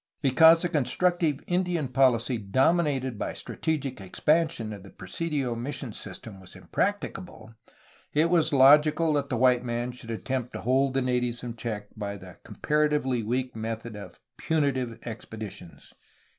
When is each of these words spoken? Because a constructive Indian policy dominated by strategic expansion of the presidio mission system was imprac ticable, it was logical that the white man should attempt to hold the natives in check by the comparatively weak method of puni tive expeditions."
Because 0.23 0.63
a 0.63 0.69
constructive 0.69 1.41
Indian 1.45 1.87
policy 1.87 2.39
dominated 2.39 3.19
by 3.19 3.33
strategic 3.33 4.01
expansion 4.01 4.73
of 4.73 4.81
the 4.81 4.89
presidio 4.89 5.53
mission 5.53 5.93
system 5.93 6.39
was 6.39 6.55
imprac 6.55 7.01
ticable, 7.01 7.53
it 8.11 8.31
was 8.31 8.51
logical 8.51 9.13
that 9.13 9.29
the 9.29 9.37
white 9.37 9.63
man 9.63 9.91
should 9.91 10.09
attempt 10.09 10.53
to 10.53 10.61
hold 10.61 10.95
the 10.95 11.03
natives 11.03 11.43
in 11.43 11.55
check 11.55 11.89
by 11.95 12.17
the 12.17 12.39
comparatively 12.43 13.21
weak 13.21 13.55
method 13.55 13.95
of 13.95 14.19
puni 14.37 14.71
tive 14.71 14.97
expeditions." 15.05 15.93